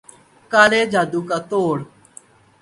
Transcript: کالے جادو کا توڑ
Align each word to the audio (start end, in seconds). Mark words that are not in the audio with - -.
کالے 0.51 0.81
جادو 0.93 1.21
کا 1.29 1.37
توڑ 1.49 1.77